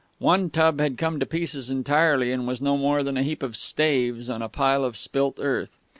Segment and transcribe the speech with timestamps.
[0.17, 3.55] One tub had come to pieces entirely and was no more than a heap of
[3.55, 5.77] staves on a pile of spilt earth.